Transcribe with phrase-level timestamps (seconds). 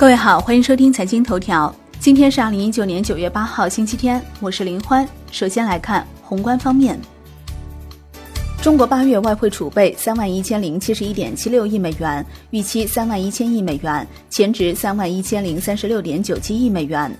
[0.00, 1.70] 各位好，欢迎收听财经头条。
[1.98, 5.06] 今天是二零一九年九月八号，星期天，我是林欢。
[5.30, 6.98] 首先来看宏观方面，
[8.62, 17.14] 中国八月外汇储备三万一千零七十一点七六亿美元，预期三万一千亿美元，前值三万一千零三十六点九七亿美元。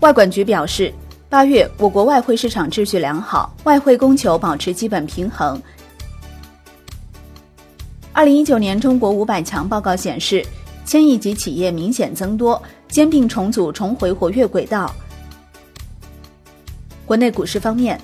[0.00, 0.92] 外管局表示，
[1.30, 5.58] 八月我国外汇市场秩序良好，外汇供求保持基本平衡。
[8.18, 10.44] 二零一九年中国五百强报告显示，
[10.84, 14.92] 千亿级企业明显增多，兼并重组重回活跃轨道。
[17.06, 17.96] 国内股市方面，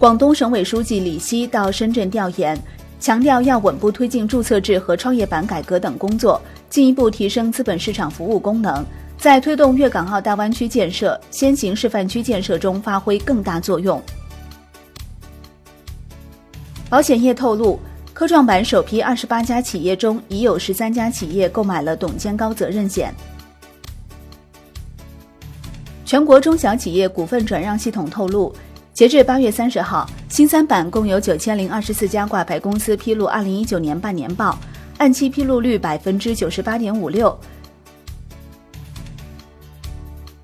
[0.00, 2.60] 广东省委书记李希到深圳调研，
[2.98, 8.84] 强调要稳步推进注册制和创业板改革等工作，进一步提升资本市场服务功能，
[9.16, 14.02] 在推动粤港澳大湾区建设、先行示范区建设中发挥更大作用。
[16.90, 17.78] 保险业透露。
[18.22, 23.12] 科创板首批二十八家企业中，已有十三家企业购买了董监高责任险。
[26.04, 28.54] 全国中小企业股份转让系统透露，
[28.92, 34.56] 截至八月三十号，新三板共有九千零二十四家挂牌公司披露二零一九年半年报，
[34.98, 37.36] 按期披露率百分之九十八点五六。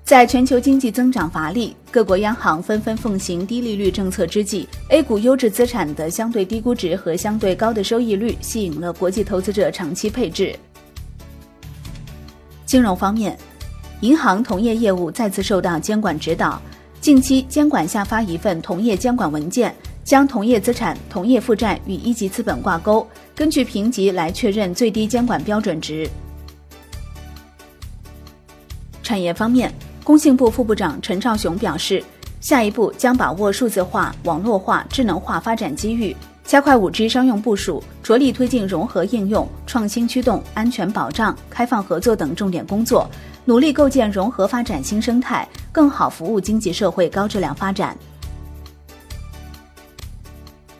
[0.09, 10.57] 在全球经济增长乏力、各国央行纷纷奉行低利率政策之际，A 股优质资产的相对低估值和相对高的收益率吸引了国际投资者长期配置。
[12.65, 13.37] 金融方面，
[14.01, 16.59] 银行同业业务再次受到监管指导，
[16.99, 19.71] 近期监管下发一份同业监管文件，
[20.03, 26.09] 将同业资产、同业负债与一级资本挂钩，根据评级来确认最低监管标准值。
[29.03, 29.71] 产业方面。
[30.03, 32.03] 工信部副部长陈肇雄表示，
[32.41, 43.07] 下一步将把握数字化、网络化、智能化发展机遇，加快 5G 商用部署，着力推进融合应用、创新驱动、安全保障、开放合作等重点工作，
[43.45, 47.95] 努力构建融合发展新生态，更好服务经济社会高质量发展。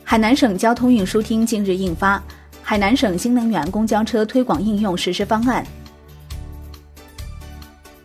[0.03, 2.17] 海南省交通运输厅近日印发
[2.63, 5.63] 《海南省新能源公交车推广应用实施方案》。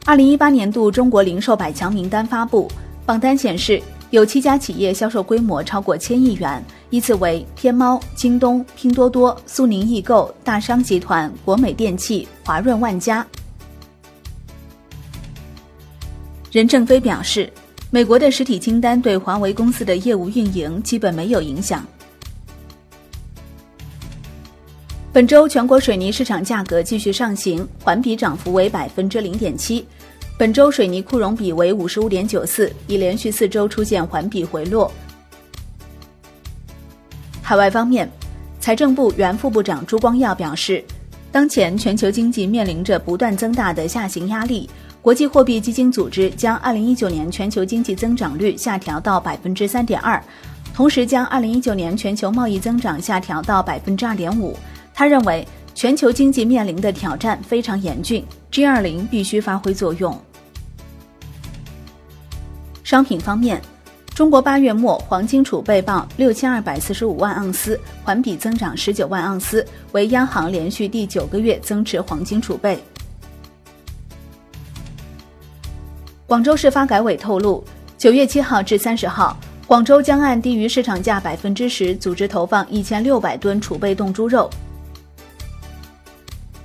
[0.07, 2.71] 二零一八年度中国零售百强名单发布，
[3.07, 13.27] 榜单显示有七家企业销售规模超过千亿元，依次为天猫、京东、拼多多、苏宁易购、大商集团、国美电器、华润万家。
[16.53, 17.51] 任正非表示，
[17.91, 21.83] 美国的实体清单对华为公司的业务运营基本没有影响。
[25.15, 29.87] 本周全国水泥市场价格继续上行，环比涨幅为百分之零点七。
[30.37, 34.91] 本周水泥库容比为五十五点九四，已连续四周出现环比回落。
[37.41, 38.11] 海外方面，
[38.59, 40.85] 财政部原副部长朱光耀表示，
[41.31, 44.69] 当前全球经济面临着不断增大的下行压力，
[45.01, 50.21] 国际货币基金组织将二零一九年全球经济增长率下调到百分之三点二，
[50.75, 54.59] 同时将二零一九年全球贸易增长下调到百分之二点五。
[54.95, 60.17] 他认为，全球经济面临的挑战非常严峻，G20 必须发挥作用。
[62.85, 63.61] 商品方面，
[64.15, 72.79] 中国八月末黄金储备报六千二百四十五万盎司，环比增长十九万盎司，为央行连续第九个月增持黄金储备。
[76.25, 77.65] 广州市发改委透露，
[77.99, 84.49] 九月七号至三十号，广州将按低于市场价百分之十组织投放一千六百吨储备冻猪肉。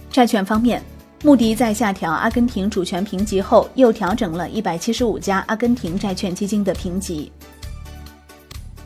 [0.10, 0.82] 债券方面，
[1.24, 7.32] 穆迪在下调阿根廷主权评级后，又调整了一百七十五家阿根廷债券基金的评级。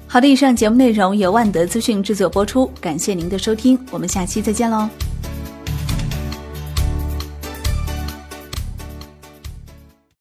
[0.08, 4.90] 好的，以上节目内容由万德资讯制作播出，感谢您的收听，我们下期再见喽。